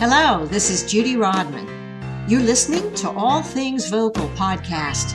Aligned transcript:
Hello, 0.00 0.46
this 0.46 0.70
is 0.70 0.88
Judy 0.88 1.16
Rodman. 1.16 1.66
You're 2.28 2.40
listening 2.40 2.94
to 2.94 3.10
All 3.10 3.42
Things 3.42 3.88
Vocal 3.88 4.28
podcast. 4.36 5.12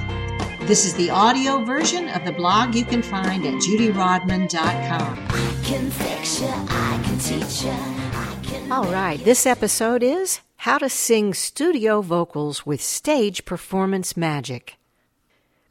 This 0.67 0.83
is 0.85 0.93
the 0.95 1.09
audio 1.09 1.63
version 1.63 2.09
of 2.09 2.25
the 2.25 2.33
blog 2.33 2.75
you 2.75 2.83
can 2.83 3.01
find 3.01 3.45
at 3.45 3.53
judyrodman.com. 3.53 5.27
I 5.29 5.61
can 5.63 5.89
fix 5.89 6.41
you, 6.41 6.49
I 6.49 7.01
can 7.01 7.17
teach 7.17 7.63
you. 7.63 8.73
All 8.73 8.91
right, 8.91 9.23
this 9.23 9.45
episode 9.45 10.03
is 10.03 10.41
How 10.57 10.79
to 10.79 10.89
Sing 10.89 11.33
Studio 11.33 12.01
Vocals 12.01 12.65
with 12.65 12.81
Stage 12.81 13.45
Performance 13.45 14.17
Magic. 14.17 14.75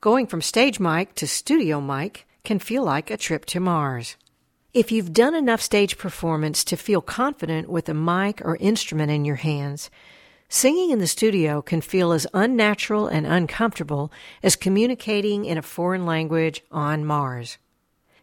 Going 0.00 0.26
from 0.26 0.40
stage 0.40 0.80
mic 0.80 1.14
to 1.16 1.26
studio 1.26 1.82
mic 1.82 2.26
can 2.44 2.58
feel 2.58 2.82
like 2.82 3.10
a 3.10 3.18
trip 3.18 3.44
to 3.44 3.60
Mars. 3.60 4.16
If 4.74 4.90
you've 4.90 5.12
done 5.12 5.34
enough 5.34 5.60
stage 5.60 5.98
performance 5.98 6.64
to 6.64 6.78
feel 6.78 7.02
confident 7.02 7.68
with 7.68 7.90
a 7.90 7.94
mic 7.94 8.40
or 8.42 8.56
instrument 8.56 9.12
in 9.12 9.26
your 9.26 9.36
hands, 9.36 9.90
singing 10.48 10.90
in 10.90 10.98
the 10.98 11.06
studio 11.06 11.60
can 11.60 11.82
feel 11.82 12.10
as 12.10 12.26
unnatural 12.32 13.06
and 13.06 13.26
uncomfortable 13.26 14.10
as 14.42 14.56
communicating 14.56 15.44
in 15.44 15.58
a 15.58 15.62
foreign 15.62 16.06
language 16.06 16.62
on 16.70 17.04
Mars. 17.04 17.58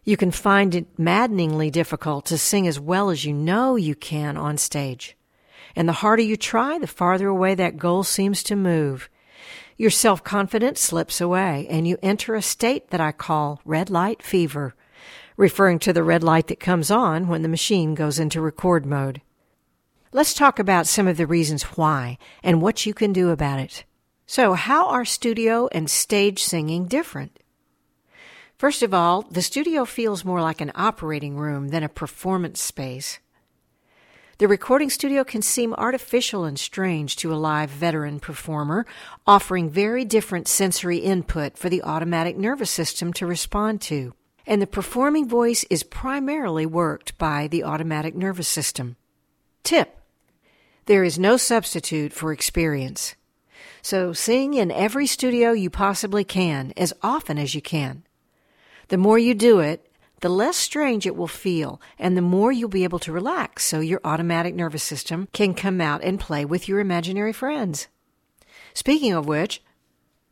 You 0.02 0.16
can 0.16 0.32
find 0.32 0.74
it 0.74 0.98
maddeningly 0.98 1.70
difficult 1.70 2.26
to 2.26 2.38
sing 2.38 2.66
as 2.66 2.80
well 2.80 3.10
as 3.10 3.24
you 3.24 3.32
know 3.32 3.76
you 3.76 3.94
can 3.94 4.36
on 4.36 4.58
stage. 4.58 5.16
And 5.76 5.88
the 5.88 6.02
harder 6.02 6.22
you 6.22 6.36
try, 6.36 6.78
the 6.80 6.88
farther 6.88 7.28
away 7.28 7.54
that 7.54 7.78
goal 7.78 8.02
seems 8.02 8.42
to 8.42 8.56
move. 8.56 9.08
Your 9.76 9.90
self 9.90 10.24
confidence 10.24 10.80
slips 10.80 11.20
away, 11.20 11.68
and 11.70 11.86
you 11.86 11.96
enter 12.02 12.34
a 12.34 12.42
state 12.42 12.90
that 12.90 13.00
I 13.00 13.12
call 13.12 13.60
red 13.64 13.88
light 13.88 14.20
fever 14.20 14.74
referring 15.40 15.78
to 15.78 15.90
the 15.90 16.02
red 16.02 16.22
light 16.22 16.48
that 16.48 16.60
comes 16.60 16.90
on 16.90 17.26
when 17.26 17.40
the 17.40 17.48
machine 17.48 17.94
goes 17.94 18.18
into 18.18 18.42
record 18.42 18.84
mode. 18.84 19.22
Let's 20.12 20.34
talk 20.34 20.58
about 20.58 20.86
some 20.86 21.08
of 21.08 21.16
the 21.16 21.26
reasons 21.26 21.62
why 21.62 22.18
and 22.42 22.60
what 22.60 22.84
you 22.84 22.92
can 22.92 23.14
do 23.14 23.30
about 23.30 23.58
it. 23.58 23.84
So, 24.26 24.52
how 24.52 24.88
are 24.88 25.06
studio 25.06 25.66
and 25.72 25.88
stage 25.88 26.42
singing 26.42 26.84
different? 26.88 27.38
First 28.58 28.82
of 28.82 28.92
all, 28.92 29.22
the 29.22 29.40
studio 29.40 29.86
feels 29.86 30.26
more 30.26 30.42
like 30.42 30.60
an 30.60 30.72
operating 30.74 31.38
room 31.38 31.68
than 31.68 31.82
a 31.82 31.88
performance 31.88 32.60
space. 32.60 33.18
The 34.36 34.48
recording 34.48 34.90
studio 34.90 35.24
can 35.24 35.40
seem 35.40 35.72
artificial 35.72 36.44
and 36.44 36.58
strange 36.58 37.16
to 37.16 37.32
a 37.32 37.36
live 37.36 37.70
veteran 37.70 38.20
performer, 38.20 38.84
offering 39.26 39.70
very 39.70 40.04
different 40.04 40.48
sensory 40.48 40.98
input 40.98 41.56
for 41.56 41.70
the 41.70 41.82
automatic 41.82 42.36
nervous 42.36 42.70
system 42.70 43.14
to 43.14 43.26
respond 43.26 43.80
to 43.82 44.12
and 44.46 44.60
the 44.60 44.66
performing 44.66 45.28
voice 45.28 45.64
is 45.70 45.82
primarily 45.82 46.66
worked 46.66 47.16
by 47.18 47.46
the 47.46 47.64
automatic 47.64 48.14
nervous 48.14 48.48
system. 48.48 48.96
Tip 49.62 49.98
There 50.86 51.04
is 51.04 51.18
no 51.18 51.36
substitute 51.36 52.12
for 52.12 52.32
experience. 52.32 53.14
So 53.82 54.12
sing 54.12 54.54
in 54.54 54.70
every 54.70 55.06
studio 55.06 55.52
you 55.52 55.70
possibly 55.70 56.24
can, 56.24 56.72
as 56.76 56.92
often 57.02 57.38
as 57.38 57.54
you 57.54 57.62
can. 57.62 58.04
The 58.88 58.98
more 58.98 59.18
you 59.18 59.34
do 59.34 59.60
it, 59.60 59.86
the 60.20 60.28
less 60.28 60.56
strange 60.56 61.06
it 61.06 61.16
will 61.16 61.26
feel, 61.26 61.80
and 61.98 62.16
the 62.16 62.22
more 62.22 62.52
you'll 62.52 62.68
be 62.68 62.84
able 62.84 62.98
to 63.00 63.12
relax 63.12 63.64
so 63.64 63.80
your 63.80 64.00
automatic 64.04 64.54
nervous 64.54 64.82
system 64.82 65.28
can 65.32 65.54
come 65.54 65.80
out 65.80 66.02
and 66.02 66.20
play 66.20 66.44
with 66.44 66.68
your 66.68 66.80
imaginary 66.80 67.32
friends. 67.32 67.88
Speaking 68.74 69.12
of 69.12 69.26
which, 69.26 69.62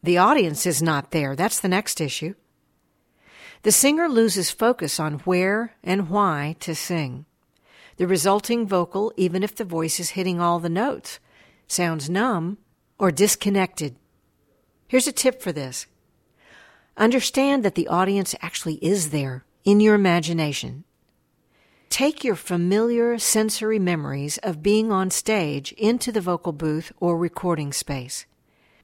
the 0.02 0.18
audience 0.18 0.66
is 0.66 0.82
not 0.82 1.10
there. 1.10 1.34
That's 1.34 1.60
the 1.60 1.68
next 1.68 2.00
issue. 2.00 2.34
The 3.62 3.72
singer 3.72 4.08
loses 4.08 4.50
focus 4.50 5.00
on 5.00 5.14
where 5.20 5.74
and 5.82 6.08
why 6.08 6.56
to 6.60 6.74
sing. 6.74 7.24
The 7.96 8.06
resulting 8.06 8.66
vocal, 8.66 9.12
even 9.16 9.42
if 9.42 9.54
the 9.56 9.64
voice 9.64 9.98
is 9.98 10.10
hitting 10.10 10.40
all 10.40 10.60
the 10.60 10.68
notes, 10.68 11.18
sounds 11.66 12.08
numb 12.08 12.58
or 12.98 13.10
disconnected. 13.10 13.96
Here's 14.86 15.08
a 15.08 15.12
tip 15.12 15.42
for 15.42 15.52
this. 15.52 15.86
Understand 16.96 17.64
that 17.64 17.74
the 17.74 17.88
audience 17.88 18.34
actually 18.40 18.76
is 18.76 19.10
there 19.10 19.44
in 19.64 19.80
your 19.80 19.94
imagination. 19.94 20.84
Take 21.90 22.22
your 22.22 22.36
familiar 22.36 23.18
sensory 23.18 23.78
memories 23.78 24.38
of 24.38 24.62
being 24.62 24.92
on 24.92 25.10
stage 25.10 25.72
into 25.72 26.12
the 26.12 26.20
vocal 26.20 26.52
booth 26.52 26.92
or 27.00 27.18
recording 27.18 27.72
space. 27.72 28.26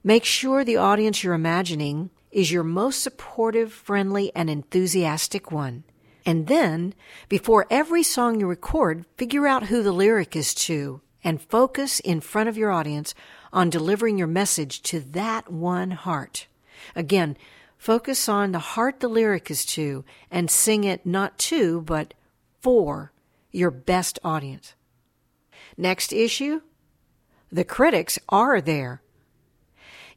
Make 0.03 0.25
sure 0.25 0.63
the 0.63 0.77
audience 0.77 1.23
you're 1.23 1.33
imagining 1.33 2.09
is 2.35 2.51
your 2.51 2.65
most 2.65 3.01
supportive, 3.01 3.71
friendly, 3.71 4.29
and 4.35 4.49
enthusiastic 4.49 5.53
one. 5.53 5.85
And 6.25 6.47
then, 6.47 6.93
before 7.29 7.65
every 7.69 8.03
song 8.03 8.41
you 8.41 8.45
record, 8.45 9.05
figure 9.15 9.47
out 9.47 9.67
who 9.67 9.81
the 9.81 9.93
lyric 9.93 10.35
is 10.35 10.53
to 10.55 10.99
and 11.23 11.41
focus 11.41 12.01
in 12.01 12.19
front 12.19 12.49
of 12.49 12.57
your 12.57 12.71
audience 12.71 13.15
on 13.53 13.69
delivering 13.69 14.17
your 14.17 14.27
message 14.27 14.81
to 14.83 14.99
that 14.99 15.49
one 15.49 15.91
heart. 15.91 16.47
Again, 16.93 17.37
focus 17.77 18.27
on 18.27 18.51
the 18.51 18.59
heart 18.59 18.99
the 18.99 19.07
lyric 19.07 19.49
is 19.49 19.63
to 19.67 20.03
and 20.29 20.51
sing 20.51 20.83
it 20.83 21.05
not 21.05 21.37
to, 21.37 21.79
but 21.83 22.13
for 22.59 23.13
your 23.53 23.71
best 23.71 24.19
audience. 24.25 24.73
Next 25.77 26.11
issue 26.11 26.59
the 27.49 27.63
critics 27.63 28.19
are 28.27 28.59
there. 28.59 29.01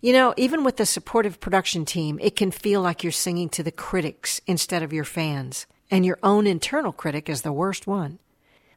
You 0.00 0.12
know, 0.12 0.34
even 0.36 0.62
with 0.62 0.78
a 0.80 0.86
supportive 0.86 1.40
production 1.40 1.84
team, 1.84 2.18
it 2.22 2.36
can 2.36 2.50
feel 2.50 2.80
like 2.80 3.02
you're 3.02 3.12
singing 3.12 3.48
to 3.50 3.62
the 3.62 3.72
critics 3.72 4.40
instead 4.46 4.82
of 4.82 4.92
your 4.92 5.04
fans, 5.04 5.66
and 5.90 6.06
your 6.06 6.18
own 6.22 6.46
internal 6.46 6.92
critic 6.92 7.28
is 7.28 7.42
the 7.42 7.52
worst 7.52 7.86
one. 7.86 8.18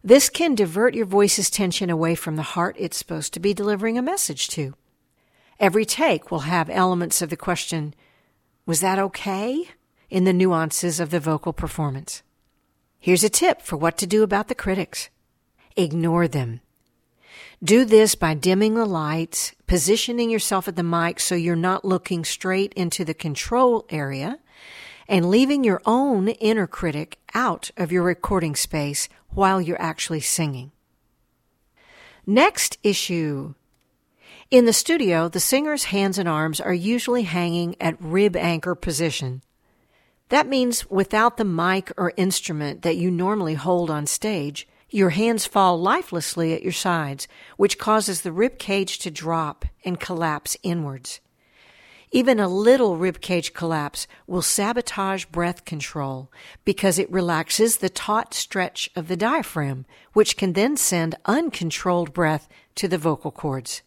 This 0.03 0.29
can 0.29 0.55
divert 0.55 0.95
your 0.95 1.05
voice's 1.05 1.51
tension 1.51 1.89
away 1.89 2.15
from 2.15 2.35
the 2.37 2.41
heart 2.41 2.75
it's 2.79 2.97
supposed 2.97 3.33
to 3.33 3.39
be 3.39 3.53
delivering 3.53 3.97
a 3.97 4.01
message 4.01 4.47
to. 4.49 4.73
Every 5.59 5.85
take 5.85 6.31
will 6.31 6.39
have 6.39 6.69
elements 6.69 7.21
of 7.21 7.29
the 7.29 7.37
question, 7.37 7.93
was 8.65 8.81
that 8.81 8.97
okay? 8.97 9.67
in 10.11 10.25
the 10.25 10.33
nuances 10.33 10.99
of 10.99 11.09
the 11.09 11.19
vocal 11.19 11.53
performance. 11.53 12.21
Here's 12.99 13.23
a 13.23 13.29
tip 13.29 13.61
for 13.61 13.77
what 13.77 13.97
to 13.97 14.05
do 14.05 14.21
about 14.21 14.49
the 14.49 14.55
critics. 14.55 15.09
Ignore 15.75 16.27
them. 16.27 16.59
Do 17.63 17.85
this 17.85 18.15
by 18.15 18.33
dimming 18.33 18.75
the 18.75 18.85
lights, 18.85 19.53
positioning 19.67 20.29
yourself 20.29 20.67
at 20.67 20.75
the 20.75 20.83
mic 20.83 21.19
so 21.19 21.35
you're 21.35 21.55
not 21.55 21.85
looking 21.85 22.25
straight 22.25 22.73
into 22.73 23.05
the 23.05 23.13
control 23.13 23.85
area, 23.89 24.39
and 25.07 25.29
leaving 25.29 25.63
your 25.63 25.81
own 25.85 26.29
inner 26.29 26.67
critic 26.67 27.19
out 27.33 27.69
of 27.77 27.91
your 27.91 28.03
recording 28.03 28.55
space 28.55 29.09
while 29.29 29.61
you're 29.61 29.81
actually 29.81 30.21
singing. 30.21 30.71
Next 32.25 32.77
issue. 32.83 33.53
In 34.49 34.65
the 34.65 34.73
studio, 34.73 35.27
the 35.27 35.39
singer's 35.39 35.85
hands 35.85 36.17
and 36.17 36.27
arms 36.27 36.59
are 36.59 36.73
usually 36.73 37.23
hanging 37.23 37.75
at 37.81 38.01
rib 38.01 38.35
anchor 38.35 38.75
position. 38.75 39.41
That 40.29 40.47
means 40.47 40.89
without 40.89 41.37
the 41.37 41.45
mic 41.45 41.91
or 41.97 42.13
instrument 42.15 42.83
that 42.83 42.95
you 42.95 43.11
normally 43.11 43.55
hold 43.55 43.89
on 43.89 44.05
stage, 44.07 44.67
your 44.91 45.11
hands 45.11 45.45
fall 45.45 45.79
lifelessly 45.79 46.53
at 46.53 46.63
your 46.63 46.71
sides, 46.71 47.27
which 47.57 47.77
causes 47.77 48.21
the 48.21 48.31
rib 48.31 48.59
cage 48.59 48.99
to 48.99 49.09
drop 49.09 49.65
and 49.85 49.99
collapse 49.99 50.57
inwards. 50.63 51.19
Even 52.13 52.41
a 52.41 52.47
little 52.49 52.97
rib 52.97 53.21
cage 53.21 53.53
collapse 53.53 54.05
will 54.27 54.41
sabotage 54.41 55.23
breath 55.25 55.63
control 55.63 56.29
because 56.65 56.99
it 56.99 57.09
relaxes 57.09 57.77
the 57.77 57.89
taut 57.89 58.33
stretch 58.33 58.89
of 58.97 59.07
the 59.07 59.15
diaphragm, 59.15 59.85
which 60.11 60.35
can 60.35 60.51
then 60.51 60.75
send 60.75 61.15
uncontrolled 61.25 62.13
breath 62.13 62.49
to 62.75 62.89
the 62.89 62.97
vocal 62.97 63.31
cords. 63.31 63.81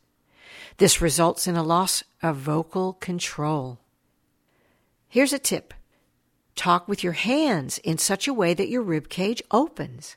This 0.78 1.02
results 1.02 1.46
in 1.46 1.54
a 1.54 1.62
loss 1.62 2.02
of 2.22 2.36
vocal 2.36 2.94
control. 2.94 3.78
Here's 5.06 5.34
a 5.34 5.38
tip. 5.38 5.74
Talk 6.56 6.88
with 6.88 7.04
your 7.04 7.12
hands 7.12 7.76
in 7.78 7.98
such 7.98 8.26
a 8.26 8.34
way 8.34 8.54
that 8.54 8.70
your 8.70 8.82
rib 8.82 9.10
cage 9.10 9.42
opens. 9.50 10.16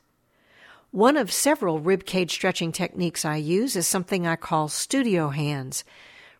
One 0.90 1.18
of 1.18 1.30
several 1.30 1.80
rib 1.80 2.06
cage 2.06 2.32
stretching 2.32 2.72
techniques 2.72 3.24
I 3.24 3.36
use 3.36 3.76
is 3.76 3.86
something 3.86 4.26
I 4.26 4.36
call 4.36 4.68
studio 4.68 5.28
hands, 5.28 5.84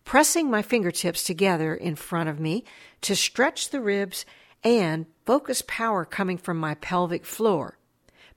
pressing 0.06 0.50
my 0.50 0.62
fingertips 0.62 1.22
together 1.22 1.74
in 1.74 1.96
front 1.96 2.30
of 2.30 2.40
me 2.40 2.64
to 3.02 3.14
stretch 3.14 3.68
the 3.68 3.82
ribs 3.82 4.24
and 4.64 5.04
focus 5.26 5.62
power 5.66 6.06
coming 6.06 6.38
from 6.38 6.58
my 6.58 6.74
pelvic 6.76 7.26
floor 7.26 7.78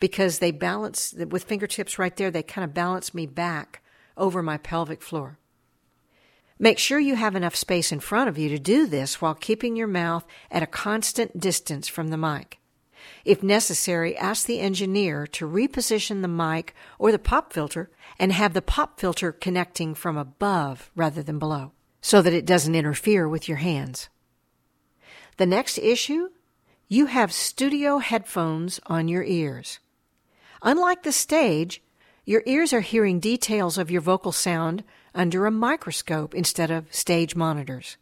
because 0.02 0.40
they 0.40 0.52
balance 0.52 1.14
with 1.14 1.46
fingertips 1.46 1.98
right 1.98 2.18
there, 2.18 2.30
they 2.30 2.44
kind 2.44 2.66
of 2.66 2.74
balance 2.74 3.14
me 3.14 3.26
back 3.26 3.82
over 4.18 4.44
my 4.44 4.58
pelvic 4.58 5.02
floor. 5.02 5.38
Make 6.60 6.78
sure 6.78 7.00
you 7.00 7.16
have 7.16 7.36
enough 7.36 7.56
space 7.56 7.92
in 7.92 8.02
front 8.02 8.28
of 8.28 8.38
you 8.38 8.50
to 8.50 8.60
do 8.60 8.86
this 8.86 9.22
while 9.22 9.34
keeping 9.34 9.78
your 9.78 9.88
mouth 9.88 10.26
at 10.52 10.64
a 10.64 10.68
constant 10.68 11.40
distance 11.40 11.88
from 11.88 12.10
the 12.10 12.18
mic. 12.18 12.61
If 13.26 13.44
necessary, 13.44 14.18
ask 14.18 14.46
the 14.46 14.60
engineer 14.60 15.28
to 15.28 15.48
reposition 15.48 16.22
the 16.22 16.28
mic 16.28 16.74
or 17.00 17.12
the 17.12 17.20
pop 17.20 17.54
filter 17.54 17.90
and 18.20 18.32
have 18.32 18.54
the 18.54 18.62
pop 18.62 19.00
filter 19.00 19.32
connecting 19.32 19.96
from 19.96 20.18
above 20.18 20.92
rather 20.96 21.24
than 21.24 21.40
below 21.40 21.72
so 22.02 22.22
that 22.22 22.34
it 22.34 22.46
doesn't 22.46 22.76
interfere 22.76 23.28
with 23.28 23.48
your 23.48 23.58
hands. 23.58 24.10
The 25.38 25.46
next 25.46 25.78
issue, 25.78 26.30
you 26.88 27.06
have 27.06 27.32
studio 27.32 28.00
headphones 28.00 28.80
on 28.86 29.08
your 29.08 29.24
ears. 29.24 29.80
Unlike 30.62 31.04
the 31.04 31.12
stage, 31.12 31.82
Your 32.24 32.44
ears 32.46 32.72
are 32.72 32.82
hearing 32.82 33.20
details 33.20 33.78
of 33.78 33.90
your 33.90 34.02
vocal 34.02 34.32
sound 34.32 34.84
under 35.16 35.46
a 35.46 35.52
microscope 35.52 36.36
instead 36.36 36.70
of 36.70 36.94
stage 36.94 37.36
monitors. 37.36 37.98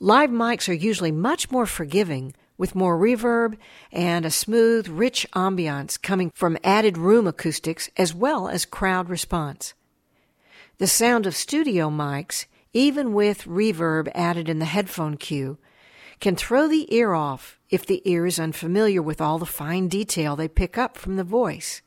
Live 0.00 0.30
mics 0.30 0.68
are 0.68 0.72
usually 0.72 1.12
much 1.12 1.50
more 1.50 1.66
forgiving 1.66 2.34
with 2.58 2.74
more 2.74 2.98
reverb 2.98 3.56
and 3.92 4.24
a 4.24 4.30
smooth, 4.30 4.88
rich 4.88 5.26
ambiance 5.34 6.00
coming 6.00 6.30
from 6.34 6.58
added 6.64 6.96
room 6.96 7.26
acoustics 7.26 7.90
as 7.96 8.14
well 8.14 8.48
as 8.48 8.64
crowd 8.64 9.08
response. 9.08 9.74
The 10.78 10.86
sound 10.86 11.26
of 11.26 11.34
studio 11.34 11.90
mics, 11.90 12.46
even 12.72 13.12
with 13.14 13.44
reverb 13.44 14.10
added 14.14 14.48
in 14.48 14.58
the 14.58 14.64
headphone 14.66 15.16
cue, 15.16 15.58
can 16.20 16.36
throw 16.36 16.68
the 16.68 16.92
ear 16.94 17.12
off 17.14 17.58
if 17.70 17.84
the 17.84 18.02
ear 18.04 18.26
is 18.26 18.38
unfamiliar 18.38 19.02
with 19.02 19.20
all 19.20 19.38
the 19.38 19.46
fine 19.46 19.88
detail 19.88 20.36
they 20.36 20.48
pick 20.48 20.78
up 20.78 20.96
from 20.96 21.16
the 21.16 21.24
voice. 21.24 21.82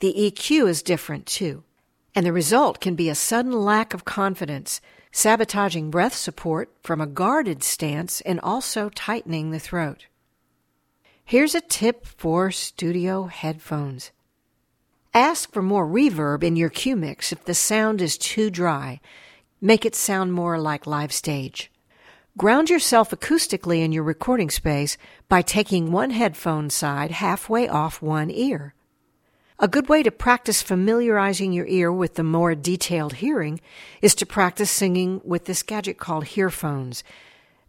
The 0.00 0.14
EQ 0.14 0.68
is 0.68 0.82
different 0.82 1.26
too, 1.26 1.64
and 2.14 2.24
the 2.24 2.32
result 2.32 2.80
can 2.80 2.94
be 2.94 3.08
a 3.08 3.14
sudden 3.14 3.52
lack 3.52 3.94
of 3.94 4.04
confidence 4.04 4.80
sabotaging 5.16 5.90
breath 5.90 6.14
support 6.14 6.70
from 6.82 7.00
a 7.00 7.06
guarded 7.06 7.62
stance 7.62 8.20
and 8.20 8.38
also 8.40 8.90
tightening 8.90 9.50
the 9.50 9.58
throat. 9.58 10.04
Here's 11.24 11.54
a 11.54 11.62
tip 11.62 12.04
for 12.04 12.50
studio 12.50 13.24
headphones. 13.24 14.10
Ask 15.14 15.50
for 15.50 15.62
more 15.62 15.88
reverb 15.88 16.44
in 16.44 16.54
your 16.54 16.68
cue 16.68 16.96
mix 16.96 17.32
if 17.32 17.42
the 17.46 17.54
sound 17.54 18.02
is 18.02 18.18
too 18.18 18.50
dry. 18.50 19.00
Make 19.58 19.86
it 19.86 19.94
sound 19.94 20.34
more 20.34 20.58
like 20.58 20.86
live 20.86 21.14
stage. 21.14 21.72
Ground 22.36 22.68
yourself 22.68 23.08
acoustically 23.10 23.82
in 23.82 23.92
your 23.92 24.04
recording 24.04 24.50
space 24.50 24.98
by 25.30 25.40
taking 25.40 25.92
one 25.92 26.10
headphone 26.10 26.68
side 26.68 27.10
halfway 27.10 27.66
off 27.66 28.02
one 28.02 28.30
ear. 28.30 28.74
A 29.58 29.68
good 29.68 29.88
way 29.88 30.02
to 30.02 30.10
practice 30.10 30.60
familiarizing 30.60 31.52
your 31.52 31.66
ear 31.66 31.90
with 31.90 32.16
the 32.16 32.22
more 32.22 32.54
detailed 32.54 33.14
hearing 33.14 33.58
is 34.02 34.14
to 34.16 34.26
practice 34.26 34.70
singing 34.70 35.22
with 35.24 35.46
this 35.46 35.62
gadget 35.62 35.96
called 35.96 36.24
hearfones. 36.26 37.02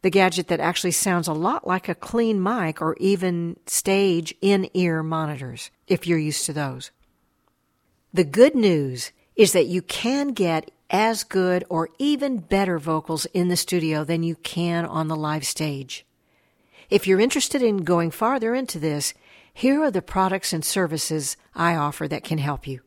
The 0.01 0.09
gadget 0.09 0.49
that 0.49 0.59
actually 0.59 0.91
sounds 0.91 1.29
a 1.29 1.33
lot 1.33 1.65
like 1.65 1.87
a 1.87 1.95
clean 1.95 2.43
mic 2.43 2.81
or 2.81 2.97
even 2.99 3.57
stage 3.67 4.35
in 4.41 4.69
ear 4.73 5.01
monitors, 5.01 5.71
if 5.87 6.05
you're 6.05 6.17
used 6.17 6.45
to 6.47 6.53
those. 6.53 6.91
The 8.13 8.25
good 8.25 8.53
news 8.53 9.13
is 9.37 9.53
that 9.53 9.67
you 9.67 9.81
can 9.81 10.29
get 10.29 10.71
as 10.89 11.23
good 11.23 11.63
or 11.69 11.89
even 11.99 12.39
better 12.39 12.79
vocals 12.79 13.25
in 13.27 13.47
the 13.47 13.55
studio 13.55 14.03
than 14.03 14.23
you 14.23 14.35
can 14.35 14.85
on 14.85 15.07
the 15.07 15.15
live 15.15 15.45
stage. 15.45 16.05
If 16.89 17.07
you're 17.07 17.19
interested 17.19 17.61
in 17.61 17.77
going 17.77 18.11
farther 18.11 18.53
into 18.53 18.77
this, 18.77 19.13
here 19.57 19.81
are 19.81 19.89
the 19.89 20.03
products 20.03 20.53
and 20.53 20.63
services 20.63 21.35
I 21.55 21.75
offer 21.75 22.07
that 22.07 22.23
can 22.23 22.37
help 22.37 22.67
you. 22.67 22.81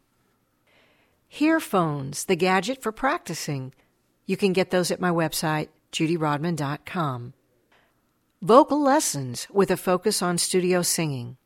Hearfones, 1.31 2.25
the 2.25 2.35
gadget 2.35 2.81
for 2.81 2.91
practicing. 2.91 3.73
You 4.25 4.37
can 4.37 4.53
get 4.53 4.71
those 4.71 4.89
at 4.89 4.99
my 4.99 5.11
website, 5.11 5.67
judyrodman.com. 5.91 7.33
Vocal 8.41 8.81
lessons 8.81 9.47
with 9.51 9.69
a 9.69 9.77
focus 9.77 10.23
on 10.23 10.39
studio 10.39 10.81
singing 10.81 11.37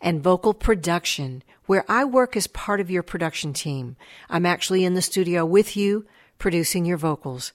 and 0.00 0.22
vocal 0.22 0.54
production, 0.54 1.42
where 1.66 1.84
I 1.88 2.04
work 2.04 2.36
as 2.36 2.46
part 2.46 2.80
of 2.80 2.90
your 2.90 3.02
production 3.02 3.52
team. 3.52 3.96
I'm 4.30 4.46
actually 4.46 4.84
in 4.84 4.94
the 4.94 5.02
studio 5.02 5.44
with 5.44 5.76
you, 5.76 6.06
producing 6.38 6.84
your 6.84 6.96
vocals. 6.96 7.52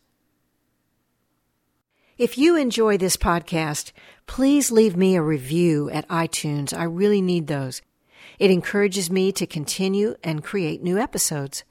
If 2.18 2.38
you 2.38 2.56
enjoy 2.56 2.98
this 2.98 3.18
podcast, 3.18 3.92
please 4.28 4.72
leave 4.72 4.96
me 4.96 5.16
a 5.16 5.22
review 5.22 5.90
at 5.90 6.08
iTunes. 6.10 6.78
I 6.78 6.84
really 6.84 7.22
need 7.22 7.48
those. 7.48 7.82
It 8.40 8.52
encourages 8.52 9.10
me 9.10 9.32
to 9.32 9.48
continue 9.48 10.16
and 10.24 10.44
create 10.44 10.84
new 10.84 10.98
episodes. 10.98 11.64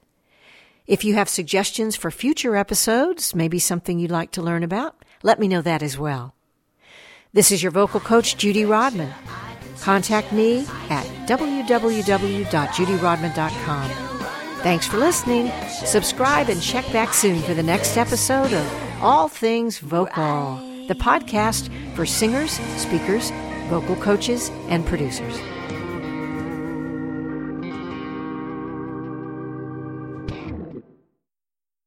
If 0.86 1.04
you 1.04 1.14
have 1.14 1.28
suggestions 1.28 1.94
for 1.94 2.10
future 2.10 2.56
episodes, 2.56 3.34
maybe 3.34 3.58
something 3.58 3.98
you'd 3.98 4.10
like 4.10 4.32
to 4.32 4.42
learn 4.42 4.64
about, 4.64 5.04
let 5.22 5.38
me 5.38 5.46
know 5.46 5.62
that 5.62 5.82
as 5.82 5.96
well. 5.96 6.34
This 7.32 7.52
is 7.52 7.62
your 7.62 7.72
vocal 7.72 8.00
coach, 8.00 8.36
Judy 8.36 8.64
Rodman. 8.64 9.14
Contact 9.82 10.32
me 10.32 10.60
at 10.90 11.04
www.judyrodman.com. 11.26 13.90
Thanks 14.62 14.86
for 14.86 14.96
listening. 14.96 15.50
Subscribe 15.68 16.48
and 16.48 16.62
check 16.62 16.90
back 16.92 17.12
soon 17.12 17.42
for 17.42 17.52
the 17.52 17.64
next 17.64 17.96
episode 17.96 18.52
of 18.52 19.02
All 19.02 19.26
Things 19.26 19.80
Vocal, 19.80 20.54
the 20.86 20.94
podcast 20.94 21.68
for 21.96 22.06
singers, 22.06 22.52
speakers, 22.76 23.32
vocal 23.68 23.96
coaches, 23.96 24.50
and 24.68 24.86
producers. 24.86 25.36